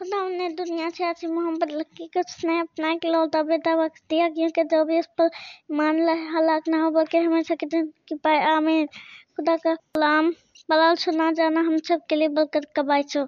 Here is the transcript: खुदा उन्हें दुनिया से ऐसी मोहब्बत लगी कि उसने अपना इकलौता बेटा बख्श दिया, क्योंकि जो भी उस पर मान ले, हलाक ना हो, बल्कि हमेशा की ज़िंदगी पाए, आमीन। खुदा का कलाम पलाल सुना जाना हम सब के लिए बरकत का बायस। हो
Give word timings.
खुदा 0.00 0.18
उन्हें 0.24 0.54
दुनिया 0.56 0.88
से 0.90 1.04
ऐसी 1.04 1.26
मोहब्बत 1.26 1.70
लगी 1.70 2.06
कि 2.12 2.20
उसने 2.20 2.58
अपना 2.60 2.90
इकलौता 2.92 3.42
बेटा 3.42 3.74
बख्श 3.76 4.00
दिया, 4.10 4.28
क्योंकि 4.28 4.62
जो 4.64 4.84
भी 4.84 4.98
उस 5.00 5.06
पर 5.18 5.30
मान 5.72 6.00
ले, 6.06 6.12
हलाक 6.30 6.68
ना 6.68 6.82
हो, 6.82 6.90
बल्कि 6.90 7.18
हमेशा 7.18 7.54
की 7.54 7.66
ज़िंदगी 7.66 8.14
पाए, 8.16 8.38
आमीन। 8.52 8.86
खुदा 9.36 9.56
का 9.56 9.74
कलाम 9.74 10.30
पलाल 10.68 10.94
सुना 10.96 11.30
जाना 11.32 11.60
हम 11.60 11.76
सब 11.88 12.06
के 12.10 12.16
लिए 12.16 12.28
बरकत 12.30 12.66
का 12.76 12.82
बायस। 12.82 13.16
हो 13.16 13.26